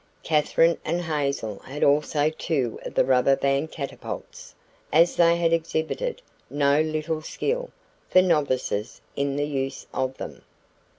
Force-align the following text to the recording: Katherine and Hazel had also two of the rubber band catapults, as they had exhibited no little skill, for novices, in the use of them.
Katherine 0.23 0.79
and 0.83 1.01
Hazel 1.01 1.59
had 1.59 1.83
also 1.83 2.31
two 2.31 2.79
of 2.83 2.95
the 2.95 3.05
rubber 3.05 3.35
band 3.35 3.71
catapults, 3.71 4.55
as 4.91 5.15
they 5.15 5.37
had 5.37 5.53
exhibited 5.53 6.23
no 6.49 6.81
little 6.81 7.21
skill, 7.21 7.69
for 8.09 8.23
novices, 8.23 8.99
in 9.15 9.35
the 9.35 9.45
use 9.45 9.85
of 9.93 10.17
them. 10.17 10.41